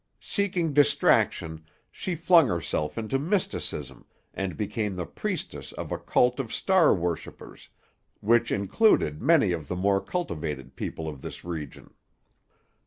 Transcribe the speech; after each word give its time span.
Seeking 0.23 0.73
distraction, 0.73 1.63
she 1.91 2.15
flung 2.15 2.47
herself 2.47 2.97
into 2.97 3.19
mysticism 3.19 4.03
and 4.33 4.57
became 4.57 4.95
the 4.95 5.05
priestess 5.05 5.73
of 5.73 5.91
a 5.91 5.99
cult 5.99 6.39
of 6.39 6.51
star 6.51 6.91
worshipers, 6.91 7.69
which 8.19 8.51
included 8.51 9.21
many 9.21 9.51
of 9.51 9.67
the 9.67 9.75
more 9.75 10.01
cultivated 10.01 10.75
people 10.75 11.07
of 11.07 11.21
this 11.21 11.45
region. 11.45 11.93